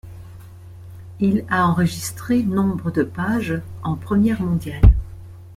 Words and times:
Il 1.19 1.45
a 1.51 1.67
enregistré 1.67 2.41
nombre 2.41 2.89
de 2.89 3.03
pages 3.03 3.61
en 3.83 3.95
première 3.95 4.41
mondiale. 4.41 4.81